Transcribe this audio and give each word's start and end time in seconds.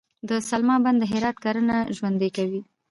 د 0.29 0.31
سلما 0.49 0.75
بند 0.83 0.97
د 1.01 1.05
هرات 1.11 1.37
کرنه 1.45 1.75
ژوندي 1.95 2.29
کوي 2.37 2.61